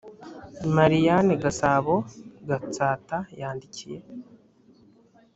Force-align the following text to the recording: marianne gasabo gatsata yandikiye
marianne 0.75 1.33
gasabo 1.43 1.95
gatsata 2.49 3.17
yandikiye 3.39 3.99